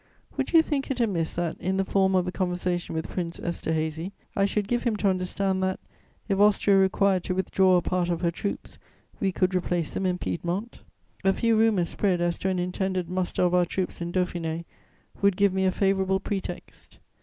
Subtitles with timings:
[0.35, 4.13] Would you think it amiss that, in the form of a conversation with Prince Esterhazy,
[4.35, 5.79] I should give him to understand that,
[6.27, 8.79] if Austria required to withdraw a part of her troops,
[9.19, 10.81] we could replace them in Piedmont?
[11.23, 14.65] A few rumours spread as to an intended muster of our troops in Dauphiné
[15.21, 16.97] would give me a favourable pretext.